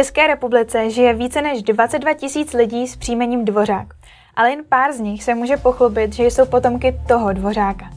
[0.00, 3.86] České republice žije více než 22 tisíc lidí s příjmením Dvořák,
[4.36, 7.90] ale jen pár z nich se může pochlubit, že jsou potomky toho Dvořáka.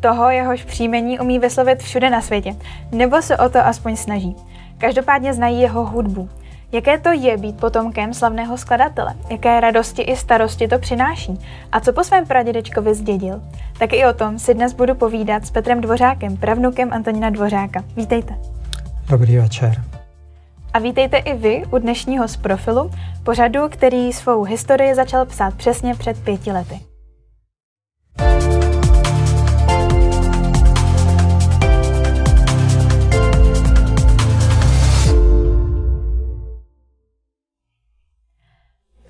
[0.00, 2.56] Toho, jehož příjmení umí vyslovit všude na světě,
[2.92, 4.36] nebo se o to aspoň snaží.
[4.78, 6.28] Každopádně znají jeho hudbu.
[6.72, 9.14] Jaké to je být potomkem slavného skladatele?
[9.30, 11.38] Jaké radosti i starosti to přináší?
[11.72, 13.42] A co po svém pradědečkovi zdědil?
[13.78, 17.84] Tak i o tom si dnes budu povídat s Petrem Dvořákem, pravnukem Antonína Dvořáka.
[17.96, 18.38] Vítejte.
[19.08, 19.97] Dobrý večer.
[20.78, 22.90] A vítejte i vy u dnešního z profilu,
[23.24, 26.80] pořadu, který svou historii začal psát přesně před pěti lety.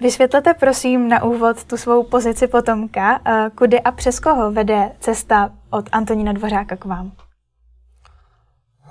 [0.00, 5.50] Vysvětlete prosím na úvod tu svou pozici potomka, eh, kudy a přes koho vede cesta
[5.70, 7.27] od Antonína Dvořáka k vám?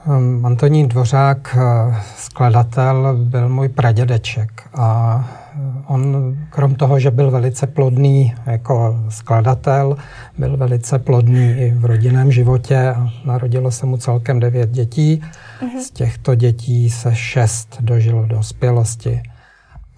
[0.05, 7.31] Um, Antonín Dvořák, eh, skladatel, byl můj pradědeček a eh, on, krom toho, že byl
[7.31, 9.97] velice plodný jako skladatel,
[10.37, 12.95] byl velice plodný i v rodinném životě.
[13.25, 15.21] Narodilo se mu celkem devět dětí.
[15.61, 15.81] Uh-huh.
[15.81, 19.21] Z těchto dětí se šest dožilo do dospělosti.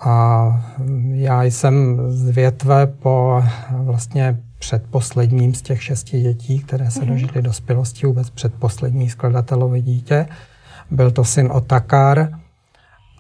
[0.02, 0.61] A
[1.11, 7.08] já jsem z větve po vlastně předposledním z těch šesti dětí, které se mm-hmm.
[7.08, 10.27] dožily dospělosti, vůbec předposlední skladatelové dítě.
[10.92, 12.30] Byl to syn Otakar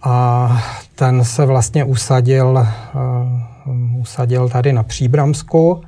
[0.03, 0.61] a
[0.95, 2.67] ten se vlastně usadil,
[3.65, 5.81] uh, usadil tady na Příbramsku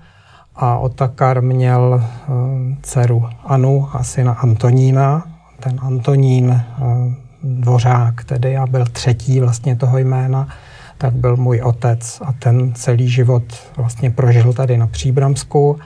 [0.56, 2.36] a Otakar měl uh,
[2.81, 5.23] dceru Anu a syna Antonína.
[5.59, 10.47] Ten Antonín uh, Dvořák tedy a byl třetí vlastně toho jména,
[11.02, 13.44] tak byl můj otec a ten celý život
[13.77, 15.79] vlastně prožil tady na Příbramsku.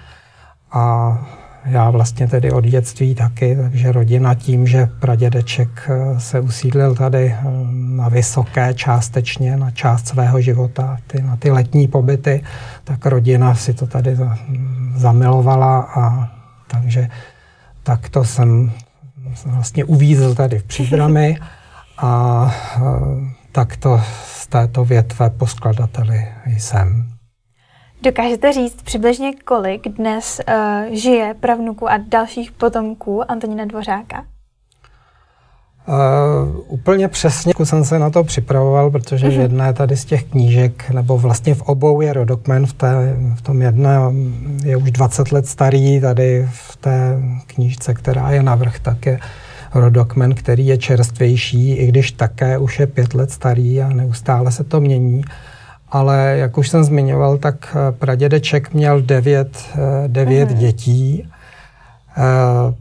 [0.71, 1.17] A
[1.65, 7.35] já vlastně tedy od dětství taky, takže rodina tím, že pradědeček eh, se usídlil tady
[7.39, 12.43] eh, na vysoké částečně, na část svého života, ty, na ty letní pobyty,
[12.83, 14.17] tak rodina si to tady
[14.95, 16.29] zamilovala a
[16.67, 17.07] takže
[17.83, 18.71] takto jsem
[19.45, 21.37] vlastně uvízl tady v Příbrami.
[21.97, 22.51] A
[23.57, 27.07] eh, takto z této větve po skladateli jsem.
[28.03, 34.25] Dokážete říct přibližně, kolik dnes uh, žije pravnuku a dalších potomků Antonína Dvořáka?
[35.87, 39.37] Uh, úplně přesně jsem se na to připravoval, protože uh-huh.
[39.37, 43.41] v jedné tady z těch knížek, nebo vlastně v obou je rodokmen, v, té, v
[43.41, 43.97] tom jedné
[44.63, 49.19] je už 20 let starý, tady v té knížce, která je navrh, tak je
[49.75, 54.63] rodokmen, který je čerstvější, i když také už je pět let starý a neustále se
[54.63, 55.23] to mění.
[55.89, 60.57] Ale jak už jsem zmiňoval, tak eh, pradědeček měl devět, eh, devět mm.
[60.57, 61.29] dětí.
[62.17, 62.73] Eh,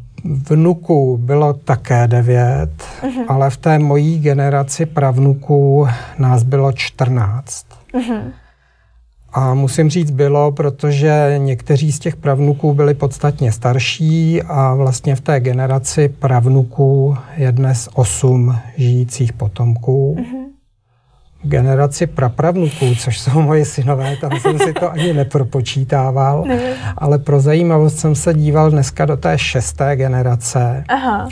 [0.48, 2.70] vnuků bylo také devět,
[3.02, 3.24] mm.
[3.28, 5.88] ale v té mojí generaci pravnuků
[6.18, 7.66] nás bylo čtrnáct.
[7.94, 8.32] Mm.
[9.36, 15.20] A musím říct bylo, protože někteří z těch pravnuků byli podstatně starší a vlastně v
[15.20, 20.16] té generaci pravnuků je dnes osm žijících potomků.
[20.18, 20.44] Mm-hmm.
[21.44, 26.44] V generaci prapravnuků, což jsou moje synové, tam jsem si to ani nepropočítával,
[26.98, 30.84] ale pro zajímavost jsem se díval dneska do té šesté generace.
[30.88, 31.28] Aha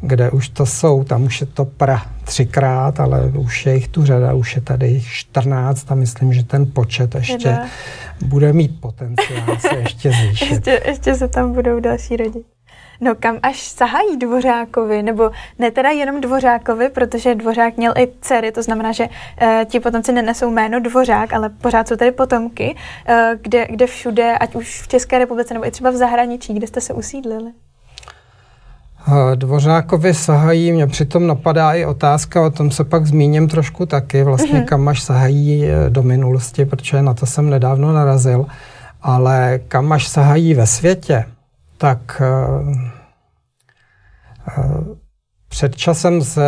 [0.00, 4.04] kde už to jsou, tam už je to pra třikrát, ale už je jich tu
[4.04, 7.66] řada, už je tady 14 a myslím, že ten počet ještě Jeda.
[8.24, 10.50] bude mít potenciál se ještě zvýšit.
[10.50, 12.46] ještě, ještě se tam budou další rodit.
[13.00, 18.52] No kam až sahají Dvořákovi, nebo ne teda jenom Dvořákovi, protože Dvořák měl i dcery,
[18.52, 19.08] to znamená, že
[19.40, 24.38] e, ti potomci nenesou jméno Dvořák, ale pořád jsou tady potomky, e, kde, kde všude,
[24.38, 27.52] ať už v České republice, nebo i třeba v zahraničí, kde jste se usídlili.
[29.34, 34.60] Dvořákovi sahají, mě přitom napadá i otázka, o tom se pak zmíním trošku taky, vlastně
[34.60, 34.64] mm-hmm.
[34.64, 38.46] kam až sahají eh, do minulosti, protože na to jsem nedávno narazil,
[39.02, 41.24] ale kam až sahají ve světě,
[41.78, 42.22] tak
[42.60, 42.68] uh,
[44.58, 44.99] uh,
[45.50, 46.42] před časem se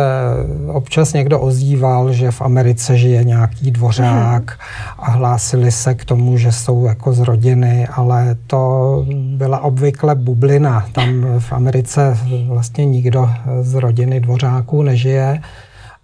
[0.67, 4.59] občas někdo ozýval, že v Americe žije nějaký dvořák mhm.
[4.97, 9.05] a hlásili se k tomu, že jsou jako z rodiny, ale to
[9.37, 10.85] byla obvykle bublina.
[10.91, 12.17] Tam v Americe
[12.47, 13.29] vlastně nikdo
[13.61, 15.41] z rodiny dvořáků nežije,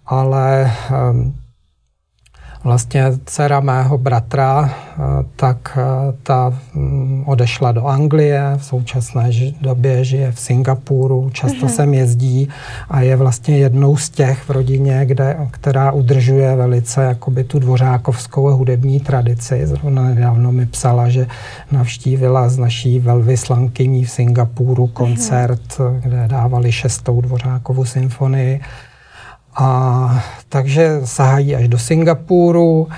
[0.06, 0.72] ale
[1.10, 1.34] um,
[2.64, 5.02] Vlastně dcera mého bratra, eh,
[5.36, 5.82] tak eh,
[6.22, 9.30] ta mm, odešla do Anglie, v současné
[9.60, 11.74] době žije v Singapuru, často mm-hmm.
[11.74, 12.48] sem jezdí
[12.90, 18.56] a je vlastně jednou z těch v rodině, kde, která udržuje velice jakoby tu dvořákovskou
[18.56, 19.66] hudební tradici.
[19.66, 21.26] Zrovna nedávno mi psala, že
[21.72, 26.00] navštívila z naší velvyslankyní v Singapuru koncert, mm-hmm.
[26.00, 28.60] kde dávali šestou dvořákovou symfonii
[29.56, 32.88] A takže sahají až do Singapuru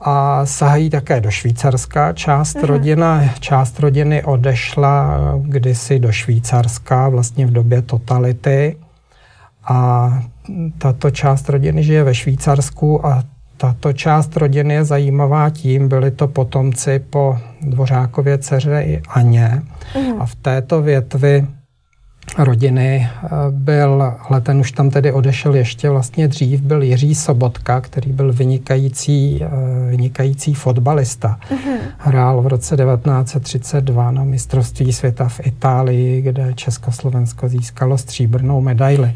[0.00, 2.12] a sahají také do Švýcarska.
[2.12, 2.66] Část, mm-hmm.
[2.66, 8.76] rodina, část rodiny odešla kdysi do Švýcarska, vlastně v době totality.
[9.64, 10.10] A
[10.78, 13.22] tato část rodiny žije ve Švýcarsku a
[13.56, 19.62] tato část rodiny je zajímavá tím, byli to potomci po Dvořákově dceře i Aně.
[19.96, 20.22] Mm.
[20.22, 21.46] A v této větvi
[22.38, 27.80] rodiny eh, byl, ale ten už tam tedy odešel ještě vlastně dřív, byl Jiří Sobotka,
[27.80, 29.48] který byl vynikající, eh,
[29.90, 31.38] vynikající fotbalista.
[31.50, 31.78] Mm-hmm.
[31.98, 39.14] Hrál v roce 1932 na mistrovství světa v Itálii, kde Československo získalo stříbrnou medaili.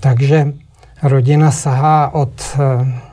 [0.00, 0.52] Takže
[1.02, 3.05] rodina sahá od eh,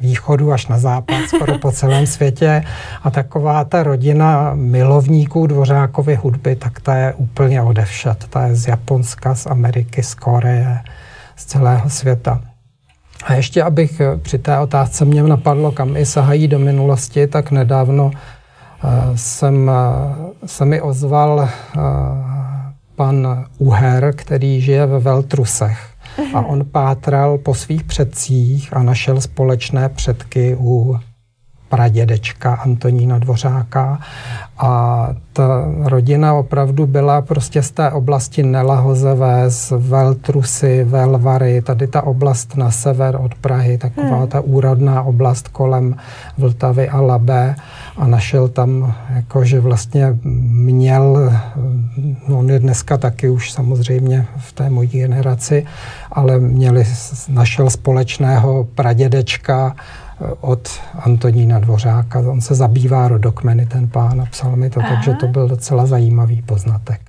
[0.00, 2.64] východu až na západ, skoro po celém světě.
[3.02, 8.24] A taková ta rodina milovníků Dvořákovy hudby, tak ta je úplně odevšat.
[8.30, 10.78] Ta je z Japonska, z Ameriky, z Koreje,
[11.36, 12.40] z celého světa.
[13.24, 18.04] A ještě abych při té otázce mě napadlo, kam i sahají do minulosti, tak nedávno
[18.04, 18.10] uh,
[19.14, 21.48] jsem, uh, se mi ozval
[22.96, 25.89] pan Uher, který žije ve Veltrusech
[26.34, 30.98] a on pátral po svých předcích a našel společné předky u
[31.70, 33.98] pradědečka Antonína Dvořáka
[34.58, 42.02] a ta rodina opravdu byla prostě z té oblasti Nelahozevé, z Veltrusy, Velvary, tady ta
[42.02, 44.26] oblast na sever od Prahy, taková hmm.
[44.26, 45.96] ta úrodná oblast kolem
[46.38, 47.54] Vltavy a Labé
[47.96, 50.18] a našel tam, jakože vlastně
[50.62, 51.32] měl,
[52.28, 55.66] no on je dneska taky už samozřejmě v té mojí generaci,
[56.12, 56.86] ale měli,
[57.28, 59.74] našel společného pradědečka,
[60.40, 62.18] od Antonína Dvořáka.
[62.18, 64.94] On se zabývá rodokmeny, ten pán, a psal mi to, Aha.
[64.94, 67.00] takže to byl docela zajímavý poznatek.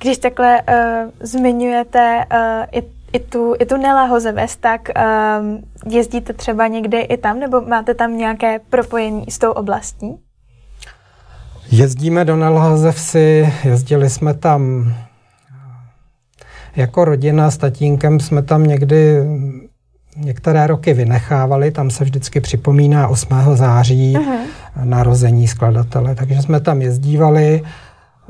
[0.00, 2.38] Když takhle uh, zmiňujete uh,
[2.72, 7.94] i, i, tu, i tu Nelahozevest, tak uh, jezdíte třeba někdy i tam, nebo máte
[7.94, 10.18] tam nějaké propojení s tou oblastí?
[11.70, 14.92] Jezdíme do Nelahozevsi, jezdili jsme tam
[16.76, 19.22] jako rodina s tatínkem jsme tam někdy
[20.18, 23.28] některé roky vynechávali, tam se vždycky připomíná 8.
[23.54, 24.38] září uh-huh.
[24.84, 27.62] narození skladatele, takže jsme tam jezdívali.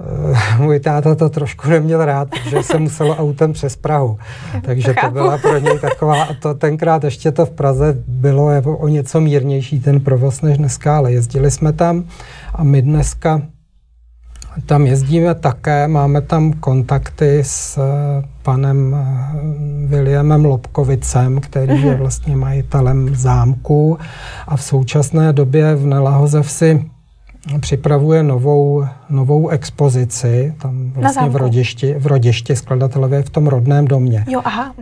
[0.00, 4.18] Eh, můj táta to trošku neměl rád, protože se muselo autem přes Prahu.
[4.62, 8.88] Takže to byla pro něj taková, a to tenkrát ještě to v Praze bylo o
[8.88, 12.04] něco mírnější ten provoz než dneska, ale jezdili jsme tam
[12.54, 13.42] a my dneska
[14.66, 21.98] tam jezdíme také, máme tam kontakty s eh, panem eh, Williamem Lobkovicem, který je mhm.
[21.98, 23.98] vlastně majitelem zámku
[24.46, 26.90] a v současné době v Nelahozevsi
[27.60, 34.24] připravuje novou, novou expozici, tam vlastně v Rodišti, v Rodišti skladatelově v tom rodném domě.
[34.28, 34.74] Jo, aha.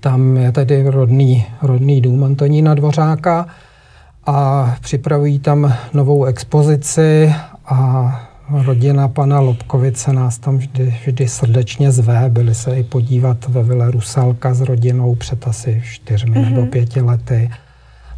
[0.00, 3.46] Tam je tedy rodný, rodný dům Antonína Dvořáka
[4.26, 7.34] a připravují tam novou expozici
[7.66, 12.28] a rodina pana Lobkovice nás tam vždy, vždy srdečně zve.
[12.28, 16.54] Byli se i podívat ve Vile Rusalka s rodinou před asi čtyřmi mm-hmm.
[16.54, 17.50] nebo pěti lety.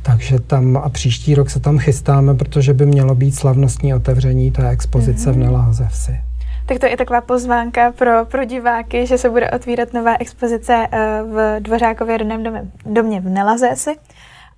[0.03, 4.69] Takže tam a příští rok se tam chystáme, protože by mělo být slavnostní otevření té
[4.69, 5.35] expozice mm-hmm.
[5.35, 6.21] v Nelázevsi.
[6.67, 11.23] Tak to je taková pozvánka pro, pro diváky, že se bude otvírat nová expozice eh,
[11.23, 13.91] v Dvořákově rodném domě, domě v Nelazési.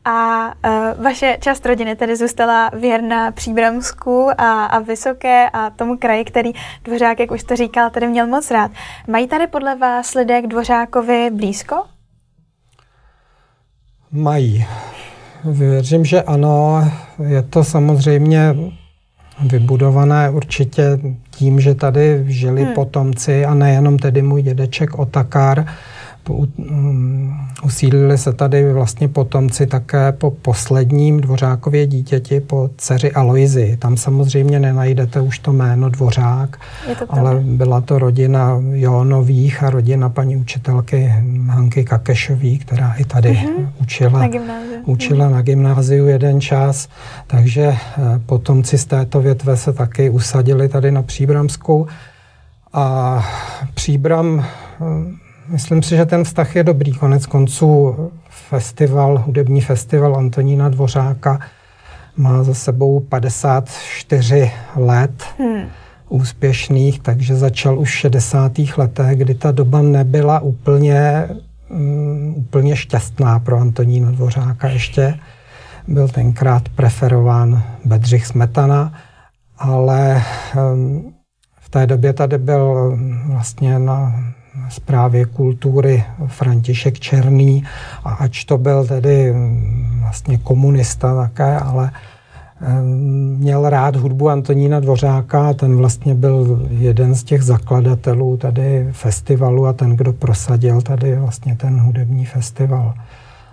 [0.04, 6.24] A uh, vaše část rodiny tedy zůstala věrná Příbramsku a, a Vysoké a tomu kraji,
[6.24, 6.52] který
[6.84, 8.70] Dvořák, jak už to říkal, tady měl moc rád.
[9.08, 11.82] Mají tady podle vás lidé k Dvořákovi blízko?
[14.12, 14.66] Mají.
[15.44, 16.90] Věřím, že ano.
[17.28, 18.54] Je to samozřejmě
[19.42, 20.82] vybudované určitě
[21.30, 22.74] tím, že tady žili hmm.
[22.74, 25.66] potomci a nejenom tedy můj dědeček Otakar,
[27.64, 33.76] usídlili se tady vlastně potomci také po posledním Dvořákově dítěti, po dceři Aloizi.
[33.76, 36.60] Tam samozřejmě nenajdete už to jméno Dvořák,
[36.98, 41.12] to ale byla to rodina Jónových a rodina paní učitelky
[41.46, 43.68] Hanky Kakešový, která i tady uh-huh.
[43.80, 44.28] učila, na
[44.84, 45.32] učila uh-huh.
[45.32, 46.88] na gymnáziu jeden čas.
[47.26, 47.78] Takže eh,
[48.26, 51.86] potomci z této větve se taky usadili tady na Příbramsku.
[52.72, 53.24] A
[53.74, 54.44] Příbram
[54.80, 56.92] eh, Myslím si, že ten vztah je dobrý.
[56.92, 57.96] Konec konců
[58.28, 61.40] festival, hudební festival Antonína Dvořáka
[62.16, 65.68] má za sebou 54 let hmm.
[66.08, 68.52] úspěšných, takže začal už v 60.
[68.76, 71.28] letech, kdy ta doba nebyla úplně,
[71.70, 75.14] um, úplně šťastná pro Antonína Dvořáka ještě.
[75.88, 78.92] Byl tenkrát preferován Bedřich Smetana,
[79.58, 80.22] ale
[80.74, 81.14] um,
[81.60, 84.12] v té době tady byl vlastně na
[84.68, 87.64] zprávě kultury František Černý
[88.04, 91.90] a ač to byl tedy mm, vlastně komunista také, ale
[93.36, 99.66] měl rád hudbu Antonína Dvořáka a ten vlastně byl jeden z těch zakladatelů tady festivalu
[99.66, 102.94] a ten, kdo prosadil tady vlastně ten hudební festival.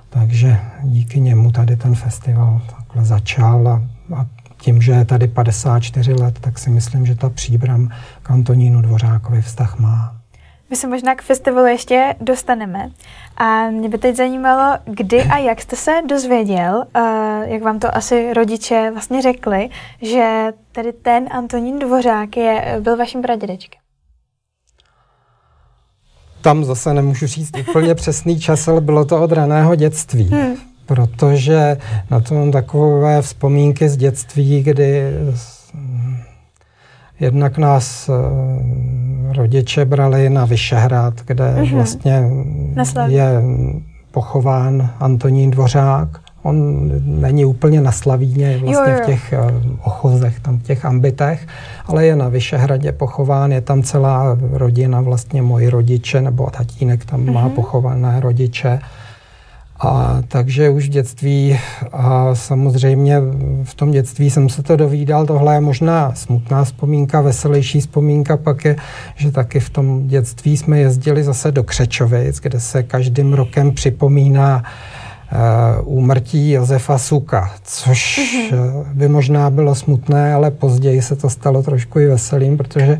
[0.09, 3.83] Takže díky němu tady ten festival takhle začal a,
[4.15, 4.25] a
[4.57, 7.89] tím, že je tady 54 let, tak si myslím, že ta příbram
[8.23, 10.20] k Antonínu Dvořákovi vztah má.
[10.71, 12.91] My se možná k festivalu ještě dostaneme.
[13.37, 17.01] A mě by teď zajímalo, kdy a jak jste se dozvěděl, uh,
[17.43, 19.69] jak vám to asi rodiče vlastně řekli,
[20.01, 23.81] že tady ten Antonín Dvořák je, byl vaším pradědečkem.
[26.41, 30.23] Tam zase nemůžu říct úplně přesný čas, ale bylo to od raného dětství.
[30.23, 30.55] Hmm.
[30.85, 31.77] Protože
[32.11, 35.03] na to mám takové vzpomínky z dětství, kdy
[37.21, 38.15] Jednak nás uh,
[39.33, 41.75] rodiče brali na Vyšehrad, kde uh-huh.
[41.75, 42.23] vlastně
[43.07, 43.41] je
[44.11, 46.07] pochován Antonín Dvořák.
[46.43, 49.03] On není úplně na Slavíně, vlastně jo, jo.
[49.03, 51.47] v těch uh, ochozech, tam v těch ambitech,
[51.85, 57.25] ale je na Vyšehradě pochován, je tam celá rodina, vlastně moji rodiče, nebo tatínek tam
[57.25, 57.33] uh-huh.
[57.33, 57.51] má mhm.
[57.51, 58.79] pochované rodiče.
[59.83, 61.59] A takže už v dětství
[61.91, 63.17] a samozřejmě
[63.63, 68.65] v tom dětství jsem se to dovídal, tohle je možná smutná vzpomínka, veselější vzpomínka pak
[68.65, 68.75] je,
[69.15, 74.63] že taky v tom dětství jsme jezdili zase do Křečovic, kde se každým rokem připomíná
[75.83, 78.85] uh, úmrtí Josefa Suka, což mm-hmm.
[78.93, 82.99] by možná bylo smutné, ale později se to stalo trošku i veselým, protože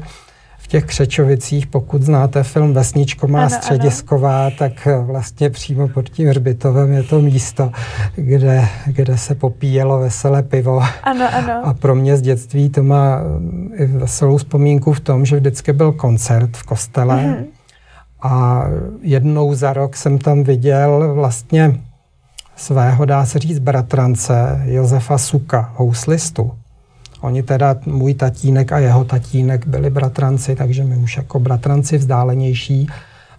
[0.72, 4.56] těch Křečovicích, pokud znáte film Vesničko má ano, středisková, ano.
[4.60, 7.72] tak eh, vlastně přímo pod tím hřbitovem je to místo,
[8.16, 10.84] kde, kde se popíjelo veselé pivo.
[11.04, 11.62] Ano, ano.
[11.64, 15.74] A pro mě z dětství to má eh, i veselou vzpomínku v tom, že vždycky
[15.74, 17.46] byl koncert v kostele mm-hmm.
[18.22, 18.64] a
[19.02, 21.80] jednou za rok jsem tam viděl vlastně
[22.56, 26.52] svého, dá se říct, bratrance Josefa Suka, houslistu.
[27.22, 32.88] Oni teda, můj tatínek a jeho tatínek byli bratranci, takže my už jako bratranci vzdálenější,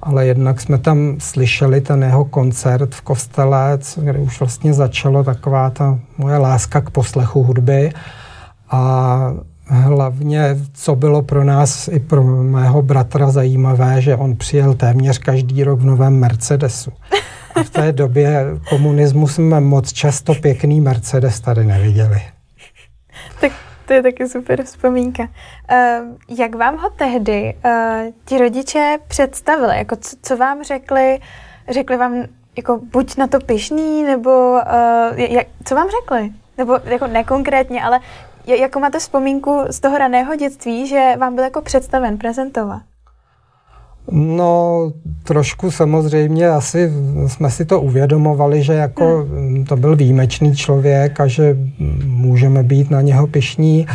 [0.02, 5.70] ale jednak jsme tam slyšeli ten jeho koncert v kostele, kde už vlastně začalo taková
[5.70, 7.92] ta moje láska k poslechu hudby
[8.70, 9.34] a
[9.66, 15.64] hlavně, co bylo pro nás i pro mého bratra zajímavé, že on přijel téměř každý
[15.64, 16.92] rok v novém Mercedesu.
[17.54, 22.20] A v té době komunismu jsme moc často pěkný Mercedes tady neviděli.
[23.92, 25.22] To je taky super vzpomínka.
[25.22, 29.78] Uh, jak vám ho tehdy uh, ti rodiče představili?
[29.78, 31.18] Jako co, co vám řekli?
[31.68, 32.24] Řekli vám
[32.56, 36.32] jako buď na to pišný, nebo uh, jak, co vám řekli?
[36.58, 38.00] Nebo jako nekonkrétně, ale
[38.46, 42.82] jako máte vzpomínku z toho raného dětství, že vám byl jako představen, prezentovat?
[44.10, 44.92] No,
[45.24, 46.92] trošku samozřejmě asi
[47.26, 49.64] jsme si to uvědomovali, že jako hmm.
[49.64, 51.56] to byl výjimečný člověk a že
[52.04, 53.86] můžeme být na něho pišní.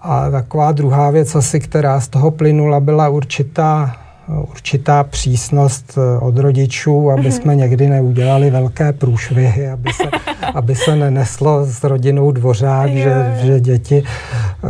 [0.00, 3.96] A taková druhá věc asi, která z toho plynula, byla určitá
[4.28, 7.32] určitá přísnost eh, od rodičů, aby mhm.
[7.32, 10.04] jsme někdy neudělali velké průšvihy, aby se,
[10.54, 14.68] aby se neneslo s rodinou dvořák, že, že děti eh,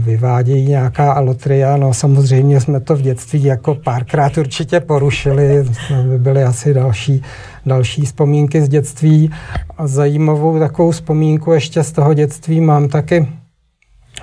[0.00, 1.76] vyvádějí nějaká alotria.
[1.76, 5.64] No samozřejmě jsme to v dětství jako párkrát určitě porušili,
[6.10, 7.22] by byly asi další,
[7.66, 9.30] další vzpomínky z dětství.
[9.78, 13.39] A zajímavou takovou vzpomínku ještě z toho dětství mám taky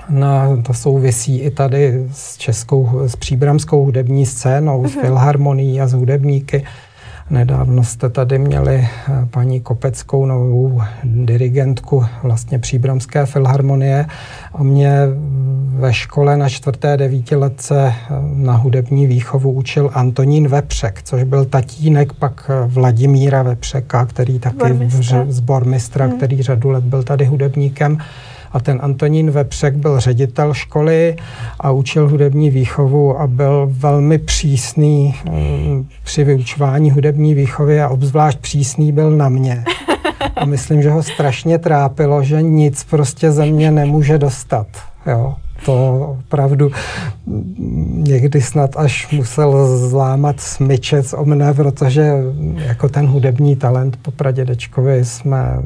[0.10, 4.89] na, to souvisí i tady s českou, s příbramskou hudební scénou, mm-hmm.
[4.89, 5.06] s mhm.
[5.06, 6.63] filharmonií a s hudebníky.
[7.29, 14.06] Nedávno jste tady měli eh, paní Kopeckou, novou dirigentku vlastně příbramské filharmonie
[14.53, 14.91] a mě
[15.77, 22.13] ve škole na čtvrté devítiletce eh, na hudební výchovu učil Antonín Vepřek, což byl tatínek
[22.13, 26.17] pak eh, Vladimíra Vepřeka, který taky zbormistra, zbormistra hmm.
[26.17, 27.98] který řadu let byl tady hudebníkem
[28.51, 31.16] a ten Antonín Vepřek byl ředitel školy
[31.60, 38.39] a učil hudební výchovu a byl velmi přísný mm, při vyučování hudební výchovy a obzvlášť
[38.39, 39.63] přísný byl na mě.
[40.36, 44.68] A myslím, že ho strašně trápilo, že nic prostě ze mě nemůže dostat.
[45.06, 45.36] Jo
[45.67, 46.71] to opravdu
[47.88, 52.13] někdy snad až musel zlámat smyčec o mne, protože
[52.55, 55.57] jako ten hudební talent po pradědečkovi jsme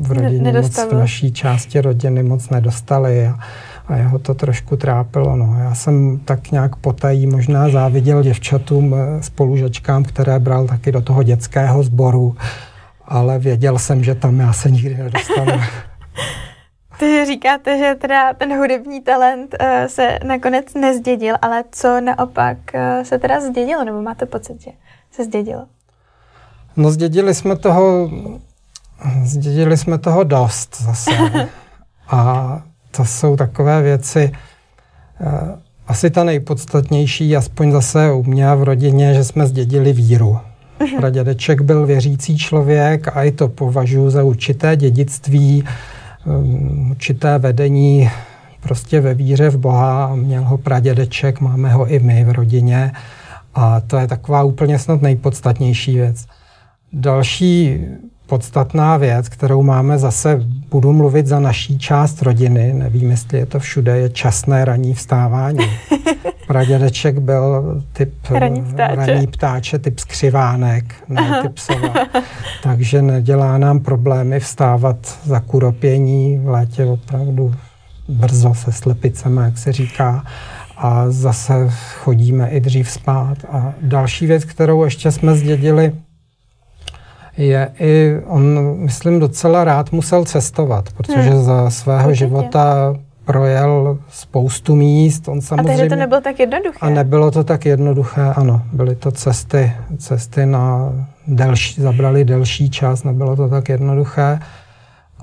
[0.00, 3.38] v rodině moc, v naší části rodiny moc nedostali a,
[3.88, 5.36] a jeho to trošku trápilo.
[5.36, 5.56] No.
[5.58, 11.22] Já jsem tak nějak potají možná záviděl děvčatům, eh, spolužačkám, které bral taky do toho
[11.22, 12.36] dětského sboru,
[13.04, 15.52] ale věděl jsem, že tam já se nikdy nedostanu.
[16.98, 23.02] Takže říkáte, že teda ten hudební talent uh, se nakonec nezdědil, ale co naopak uh,
[23.04, 24.70] se teda zdědilo, nebo máte pocit, že
[25.10, 25.66] se zdědilo?
[26.76, 28.10] No zdědili jsme toho,
[29.24, 31.10] zdědili jsme toho dost zase.
[32.10, 34.32] A to jsou takové věci,
[35.20, 35.28] uh,
[35.86, 40.38] asi ta nejpodstatnější, aspoň zase u mě v rodině, že jsme zdědili víru.
[40.80, 40.96] Mhm.
[40.96, 45.68] Pradědeček byl věřící člověk a i to považuji za určité dědictví, um,
[46.90, 48.10] určité vedení
[48.60, 50.14] prostě ve víře v Boha.
[50.14, 52.92] Měl ho pradědeček, máme ho i my v rodině.
[53.54, 56.26] A to je taková úplně snad nejpodstatnější věc.
[56.92, 57.80] Další
[58.26, 60.40] podstatná věc, kterou máme zase,
[60.70, 65.66] budu mluvit za naší část rodiny, nevím, jestli je to všude, je časné ranní vstávání.
[66.46, 71.42] Pradědeček byl typ raní ptáče, raní ptáče typ skřivánek, ne Aha.
[71.42, 71.94] typ sova.
[72.62, 77.54] Takže nedělá nám problémy vstávat za kuropění v létě opravdu
[78.08, 80.24] brzo se slepicemi, jak se říká.
[80.76, 83.38] A zase chodíme i dřív spát.
[83.48, 85.92] A další věc, kterou ještě jsme zdědili,
[87.36, 91.44] je i, on, myslím, docela rád musel cestovat, protože hmm.
[91.44, 92.24] za svého Určitě.
[92.26, 95.28] života projel spoustu míst.
[95.28, 96.78] On samozřejmě, a takže to nebylo tak jednoduché?
[96.80, 98.62] A nebylo to tak jednoduché, ano.
[98.72, 100.92] Byly to cesty, cesty na
[101.26, 104.38] delší, zabrali delší čas, nebylo to tak jednoduché.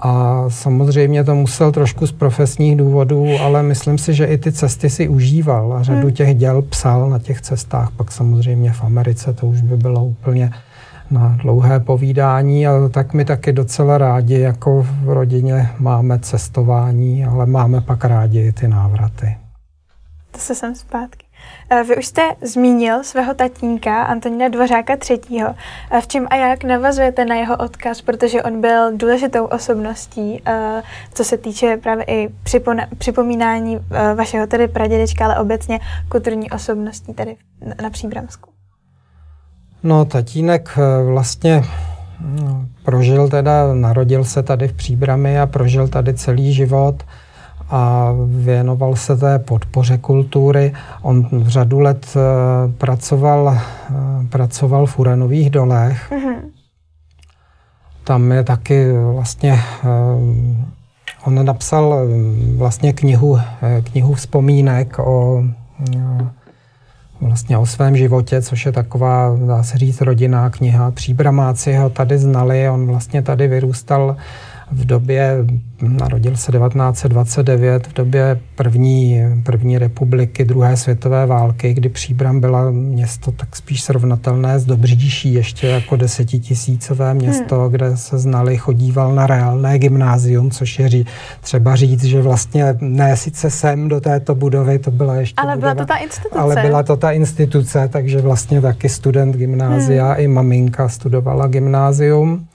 [0.04, 4.90] A samozřejmě to musel trošku z profesních důvodů, ale myslím si, že i ty cesty
[4.90, 6.12] si užíval a řadu hmm.
[6.12, 7.92] těch děl psal na těch cestách.
[7.98, 10.52] Pak samozřejmě v Americe to už by bylo úplně
[11.12, 17.46] na dlouhé povídání, ale tak my taky docela rádi jako v rodině máme cestování, ale
[17.46, 19.38] máme pak rádi ty návraty.
[20.32, 21.26] To se sem zpátky.
[21.70, 25.44] Eh, vy už jste zmínil svého tatínka Antonína Dvořáka III.
[25.92, 30.84] Eh, v čem a jak navazujete na jeho odkaz, protože on byl důležitou osobností, eh,
[31.14, 32.30] co se týče právě i
[32.98, 33.80] připomínání
[34.16, 37.36] vašeho tedy pradědečka, ale obecně kulturní osobností tady
[37.82, 38.61] na Příbramsku.
[39.84, 41.64] No, tatínek eh, vlastně
[42.42, 47.04] no, prožil teda, narodil se tady v Příbrami a prožil tady celý život
[47.70, 50.74] a věnoval se té podpoře kultury.
[51.02, 53.46] On v řadu let uh, pracoval,
[53.90, 56.12] uh, pracoval v Uranových dolech.
[56.12, 56.36] Mm-hmm.
[58.04, 59.60] Tam je taky vlastně,
[61.26, 61.96] on napsal
[62.58, 63.40] vlastně knihu,
[63.84, 65.44] knihu vzpomínek o
[67.22, 70.92] vlastně o svém životě, což je taková, dá se říct, rodinná kniha.
[70.92, 74.16] Příbramáci ho tady znali, on vlastně tady vyrůstal
[74.72, 75.38] v době,
[75.82, 83.32] narodil se 1929, v době první, první republiky, druhé světové války, kdy Příbram byla město
[83.32, 87.72] tak spíš srovnatelné s Dobříší, ještě jako desetitisícové město, hmm.
[87.72, 91.06] kde se znali, chodíval na reálné gymnázium, což je ří,
[91.42, 95.74] třeba říct, že vlastně ne sice sem do této budovy, to byla ještě Ale budova,
[95.74, 96.40] byla to ta instituce.
[96.40, 100.24] Ale byla to ta instituce, takže vlastně taky student gymnázia, hmm.
[100.24, 102.46] i maminka studovala gymnázium.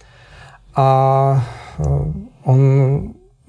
[0.77, 1.47] A
[2.45, 2.61] On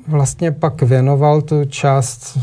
[0.08, 2.38] vlastně pak věnoval tu část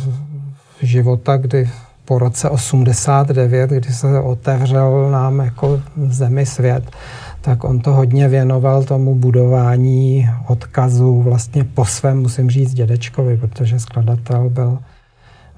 [0.83, 1.70] života, kdy
[2.05, 6.90] po roce 89, kdy se otevřel nám jako zemi svět,
[7.40, 13.81] tak on to hodně věnoval tomu budování odkazu vlastně po svém, musím říct, dědečkovi, protože
[13.81, 14.79] skladatel byl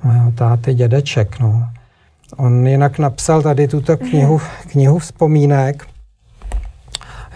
[0.05, 1.41] mého táty dědeček.
[1.41, 1.69] No.
[2.37, 5.87] On jinak napsal tady tuto knihu, knihu vzpomínek,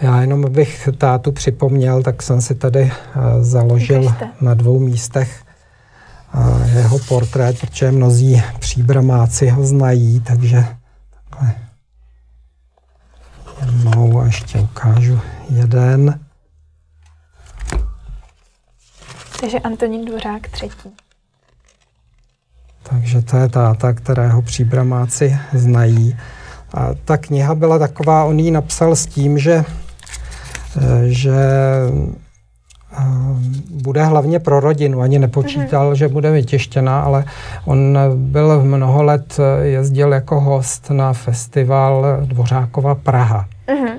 [0.01, 4.29] já jenom bych tátu připomněl, tak jsem si tady eh, založil Ukažte.
[4.41, 5.43] na dvou místech
[6.33, 10.65] eh, jeho portrét, protože mnozí příbramáci ho znají, takže
[11.29, 11.55] takhle
[13.61, 16.19] jednou a ještě ukážu jeden.
[19.41, 20.89] Takže Antonín Dvořák třetí.
[22.83, 26.17] Takže to je táta, kterého příbramáci znají.
[26.73, 29.65] A ta kniha byla taková, on ji napsal s tím, že
[31.07, 31.35] že
[32.93, 33.01] eh,
[33.69, 35.01] bude hlavně pro rodinu.
[35.01, 35.95] Ani nepočítal, mm-hmm.
[35.95, 37.23] že bude vytěštěná, ale
[37.65, 43.45] on byl mnoho let, eh, jezdil jako host na festival Dvořákova Praha.
[43.67, 43.97] Mm-hmm.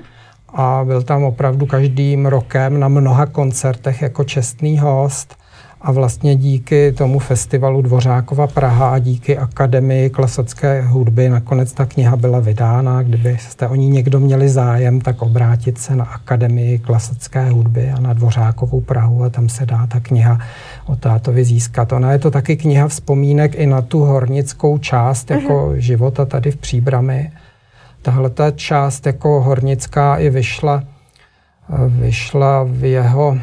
[0.54, 5.41] A byl tam opravdu každým rokem na mnoha koncertech jako čestný host.
[5.84, 12.16] A vlastně díky tomu festivalu Dvořákova Praha a díky Akademii klasické hudby nakonec ta kniha
[12.16, 13.02] byla vydána.
[13.02, 18.12] Kdybyste o ní někdo měli zájem, tak obrátit se na Akademii klasické hudby a na
[18.12, 20.38] Dvořákovou Prahu a tam se dá ta kniha
[20.86, 21.92] o tátovi získat.
[21.92, 25.74] Ona je to taky kniha vzpomínek i na tu hornickou část jako uh-huh.
[25.74, 27.32] života tady v Příbrami.
[28.02, 30.82] Tahle ta část jako hornická i vyšla,
[31.88, 33.38] vyšla v jeho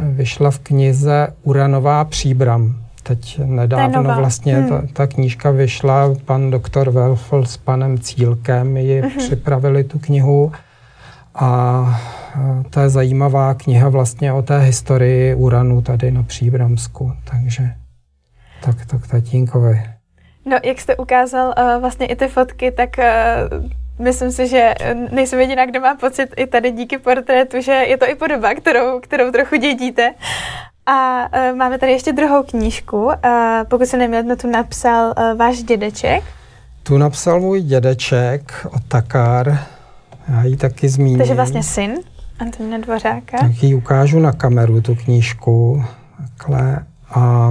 [0.00, 2.74] vyšla v knize Uranová příbram.
[3.02, 4.68] Teď nedávno vlastně hmm.
[4.68, 9.18] ta, ta knížka vyšla, pan doktor Welfel s panem Cílkem ji uh-huh.
[9.18, 10.52] připravili tu knihu
[11.34, 12.00] a
[12.70, 17.70] to je zajímavá kniha vlastně o té historii uranu tady na Příbramsku, takže
[18.64, 19.82] tak, tak tatínkovi.
[20.46, 23.04] No, jak jste ukázal uh, vlastně i ty fotky, tak uh,
[23.98, 24.74] myslím si, že
[25.10, 29.00] nejsem jediná, kdo má pocit i tady díky portrétu, že je to i podoba, kterou,
[29.00, 30.14] kterou trochu dědíte.
[30.86, 33.04] A uh, máme tady ještě druhou knížku.
[33.04, 33.12] Uh,
[33.68, 36.24] pokud se neměl, tu napsal uh, váš dědeček.
[36.82, 39.58] Tu napsal můj dědeček, Otakar.
[40.28, 41.18] Já ji taky zmíním.
[41.18, 41.94] Takže vlastně syn
[42.38, 43.38] Antonína Dvořáka.
[43.38, 45.84] Tak ji ukážu na kameru, tu knížku.
[46.16, 46.84] Takhle.
[47.14, 47.50] A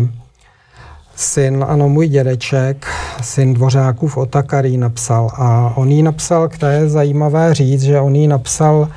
[1.17, 2.87] syn, ano, můj dědeček,
[3.21, 5.29] syn Dvořákův Otakarý napsal.
[5.33, 8.87] A on ji napsal, které je zajímavé říct, že on ji napsal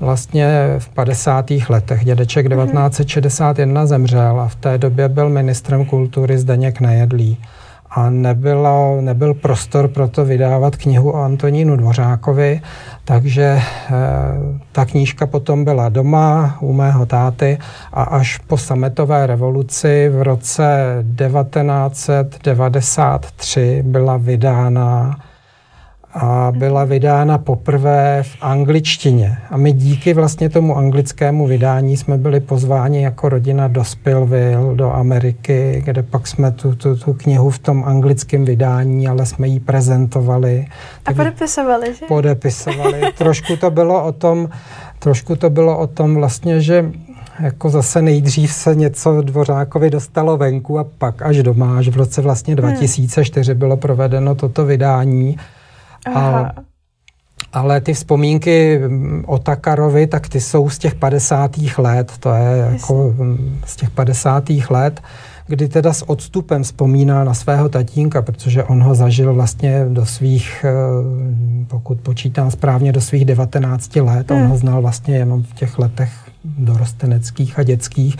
[0.00, 1.50] vlastně v 50.
[1.68, 2.04] letech.
[2.04, 3.88] Dědeček 1961 mhm.
[3.88, 7.38] zemřel a v té době byl ministrem kultury Zdeněk Nejedlý.
[7.90, 12.60] A nebylo, nebyl prostor pro to vydávat knihu o Antonínu Dvořákovi,
[13.04, 13.62] takže e,
[14.72, 17.58] ta knížka potom byla doma u mého táty
[17.92, 25.16] a až po sametové revoluci v roce 1993 byla vydána
[26.18, 29.38] a byla vydána poprvé v angličtině.
[29.50, 34.92] A my díky vlastně tomu anglickému vydání jsme byli pozváni jako rodina do Spillville, do
[34.92, 39.60] Ameriky, kde pak jsme tu, tu, tu knihu v tom anglickém vydání, ale jsme ji
[39.60, 40.66] prezentovali.
[41.06, 42.06] A podepisovali, že?
[42.06, 43.00] Podepisovali.
[43.18, 44.48] trošku to bylo o tom,
[44.98, 46.92] trošku to bylo o tom vlastně, že
[47.40, 52.22] jako zase nejdřív se něco Dvořákovi dostalo venku a pak až doma, až v roce
[52.22, 53.58] vlastně 2004 hmm.
[53.58, 55.36] bylo provedeno toto vydání.
[56.14, 56.52] A,
[57.52, 58.80] ale ty vzpomínky
[59.26, 61.50] o Takarovi, tak ty jsou z těch 50.
[61.78, 63.14] let, to je jako
[63.64, 64.44] z těch 50.
[64.70, 65.00] let,
[65.46, 70.64] kdy teda s odstupem vzpomíná na svého tatínka, protože on ho zažil vlastně do svých,
[70.64, 70.72] eh,
[71.66, 74.30] pokud počítám správně, do svých 19 let.
[74.30, 74.42] Hmm.
[74.42, 76.25] On ho znal vlastně jenom v těch letech
[76.58, 78.16] dorosteneckých a dětských,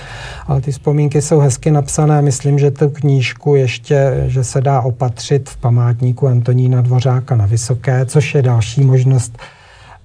[0.47, 2.23] ale ty vzpomínky jsou hezky napsané.
[2.23, 8.07] Myslím, že tu knížku ještě, že se dá opatřit v památníku Antonína Dvořáka na Vysoké,
[8.07, 9.39] což je další možnost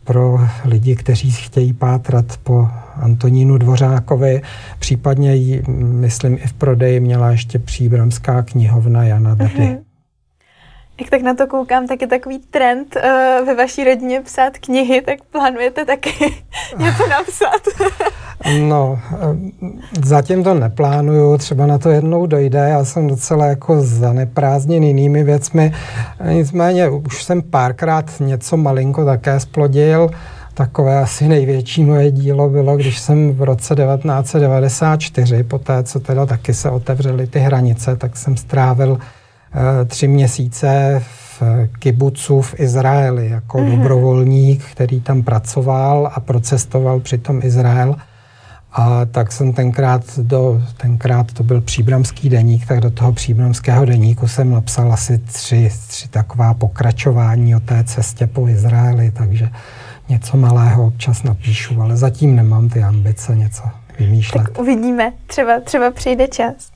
[0.03, 4.41] pro lidi, kteří chtějí pátrat po Antonínu Dvořákovi.
[4.79, 9.53] Případně myslím, i v prodeji měla ještě příbramská knihovna Jana Drdy.
[9.53, 9.90] Mm-hmm.
[11.01, 15.01] Jak tak na to koukám, tak je takový trend uh, ve vaší rodině psát knihy,
[15.01, 16.11] tak plánujete taky
[16.77, 17.61] něco napsat?
[18.67, 19.17] no, eh,
[20.03, 25.73] zatím to neplánuju, třeba na to jednou dojde, já jsem docela jako zaneprázdněn jinými věcmi,
[26.29, 30.09] nicméně už jsem párkrát něco malinko také splodil,
[30.53, 36.25] takové asi největší moje dílo bylo, když jsem v roce 1994, po té, co teda
[36.25, 38.97] taky se otevřely ty hranice, tak jsem strávil
[39.87, 41.01] tři měsíce
[41.39, 41.43] v
[41.79, 43.77] kibucu v Izraeli jako mm-hmm.
[43.77, 47.95] dobrovolník, který tam pracoval a procestoval přitom Izrael.
[48.73, 54.27] A tak jsem tenkrát, do, tenkrát to byl příbramský deník, tak do toho příbramského deníku
[54.27, 59.49] jsem napsal asi tři, tři taková pokračování o té cestě po Izraeli, takže
[60.09, 63.63] něco malého občas napíšu, ale zatím nemám ty ambice něco
[63.99, 64.43] vymýšlet.
[64.43, 66.70] Tak uvidíme, třeba, třeba přijde čas.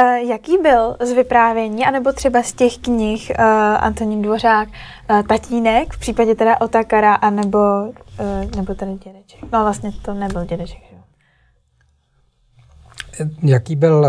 [0.00, 3.44] Uh, jaký byl z vyprávění, anebo třeba z těch knih uh,
[3.80, 9.52] Antonín Dvořák, uh, tatínek, v případě teda Otakara, anebo, uh, nebo tady dědeček?
[9.52, 10.96] No vlastně to nebyl dědeček, že?
[13.42, 14.06] Jaký byl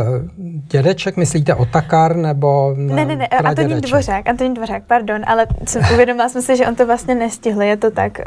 [0.71, 6.29] dědeček, myslíte Otakar nebo Ne, ne, ne, Antonín Dvořák, Antonín Dvořák, pardon, ale jsem uvědomila
[6.29, 8.19] jsem si, že on to vlastně nestihl, je to tak,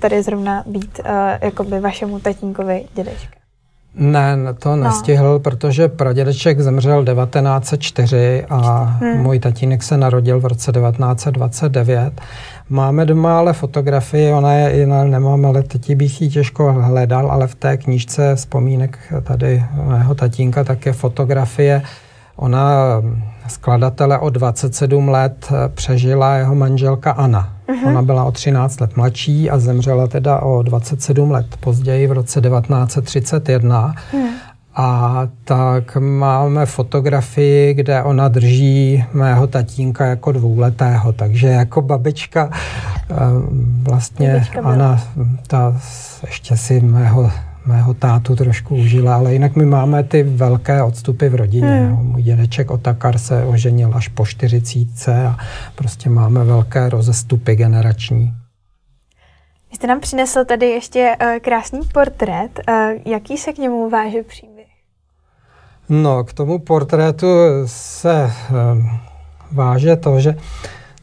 [0.00, 1.00] tady zrovna být
[1.40, 3.37] jakoby vašemu tatínkovi dědečka.
[3.98, 4.84] Ne, to no.
[4.84, 9.22] nestihl, protože pradědeček zemřel 1904 a hmm.
[9.22, 12.20] můj tatínek se narodil v roce 1929.
[12.70, 17.46] Máme doma ale fotografii, ona je jiná, nemám, ale teď bych ji těžko hledal, ale
[17.46, 21.82] v té knížce vzpomínek tady mého tatínka tak je fotografie.
[22.38, 22.62] Ona
[23.48, 27.52] skladatele o 27 let přežila jeho manželka Anna.
[27.68, 27.88] Uh-huh.
[27.88, 32.40] Ona byla o 13 let mladší a zemřela teda o 27 let později v roce
[32.40, 33.94] 1931.
[34.12, 34.28] Uh-huh.
[34.74, 42.50] A tak máme fotografii, kde ona drží mého tatínka jako dvouletého, takže jako babička
[43.10, 43.14] eh,
[43.82, 45.00] vlastně babička Ana,
[45.46, 45.76] ta
[46.26, 47.30] ještě si mého
[47.68, 51.66] mého tátu trošku užila, ale jinak my máme ty velké odstupy v rodině.
[51.66, 52.06] Hmm.
[52.06, 55.38] Můj dědeček Otakar se oženil až po 40 a
[55.74, 58.34] prostě máme velké rozestupy generační.
[59.70, 62.60] Vy jste nám přinesl tady ještě uh, krásný portrét.
[62.68, 64.68] Uh, jaký se k němu váže příběh?
[65.88, 67.26] No, k tomu portrétu
[67.66, 68.86] se uh,
[69.52, 70.34] váže to, že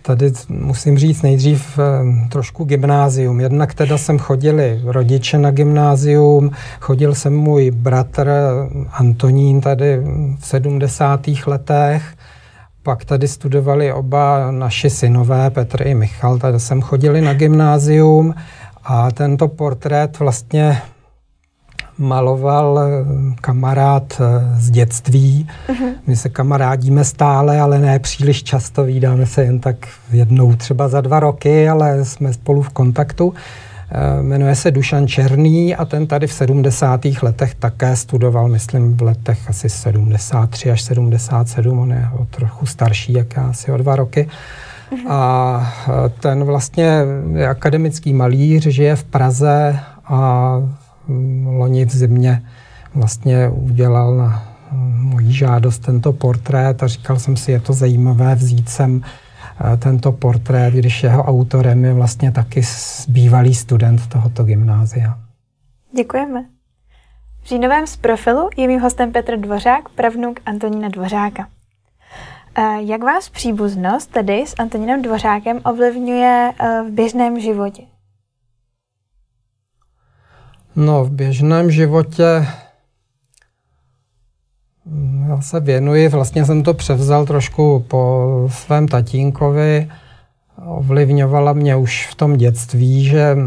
[0.05, 3.39] tady musím říct nejdřív uh, trošku gymnázium.
[3.39, 8.31] Jednak teda jsem chodili rodiče na gymnázium, chodil jsem můj bratr
[8.91, 9.97] Antonín tady
[10.39, 11.27] v 70.
[11.47, 12.03] letech,
[12.83, 18.35] pak tady studovali oba naši synové, Petr i Michal, tady jsem chodili na gymnázium
[18.83, 20.81] a tento portrét vlastně
[21.97, 23.05] maloval eh,
[23.41, 25.47] kamarád eh, z dětství.
[25.67, 25.93] Uh-huh.
[26.07, 28.83] My se kamarádíme stále, ale ne příliš často.
[28.83, 29.75] Vídáme se jen tak
[30.11, 33.33] jednou třeba za dva roky, ale jsme spolu v kontaktu.
[33.91, 37.23] Eh, jmenuje se Dušan Černý a ten tady v 70.
[37.23, 43.13] letech také studoval, myslím v letech asi 73 až 77, on je o trochu starší,
[43.13, 44.27] jak já, asi o dva roky.
[44.91, 45.07] Mhm.
[45.07, 45.73] A
[46.19, 46.99] ten vlastně
[47.33, 50.51] je akademický malíř, žije v Praze a
[51.07, 52.43] hm, loni v zimě
[52.93, 58.35] vlastně udělal na hm, mojí žádost tento portrét a říkal jsem si, je to zajímavé
[58.35, 59.01] vzít sem
[59.61, 62.61] Eh, tento portrét, když jeho autorem je vlastně taky
[63.07, 65.17] bývalý student tohoto gymnázia.
[65.91, 66.45] Děkujeme.
[67.41, 71.47] V říjnovém z profilu je mým hostem Petr Dvořák, pravnuk Antonína Dvořáka.
[72.57, 77.83] Eh, jak vás příbuznost tedy s Antonínem Dvořákem ovlivňuje eh, v běžném životě?
[80.75, 82.47] No, v běžném životě
[85.29, 89.89] já se věnuji, vlastně jsem to převzal trošku po svém tatínkovi.
[90.65, 93.37] Ovlivňovala mě už v tom dětství, že